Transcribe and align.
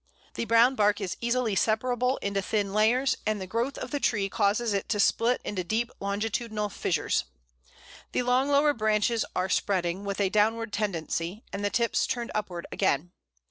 The 0.33 0.45
brown 0.45 0.73
bark 0.73 0.99
is 0.99 1.15
easily 1.21 1.53
separable 1.55 2.17
into 2.23 2.41
thin 2.41 2.73
layers, 2.73 3.15
and 3.23 3.39
the 3.39 3.45
growth 3.45 3.77
of 3.77 3.91
the 3.91 3.99
tree 3.99 4.29
causes 4.29 4.73
it 4.73 4.89
to 4.89 4.99
split 4.99 5.39
into 5.43 5.63
deep 5.63 5.91
longitudinal 5.99 6.69
fissures. 6.69 7.25
The 8.11 8.23
long 8.23 8.49
lower 8.49 8.73
branches 8.73 9.23
are 9.35 9.47
spreading, 9.47 10.03
with 10.03 10.19
a 10.19 10.29
downward 10.29 10.73
tendency, 10.73 11.43
and 11.53 11.63
the 11.63 11.69
tips 11.69 12.07
turned 12.07 12.31
upward 12.33 12.65
again. 12.71 13.11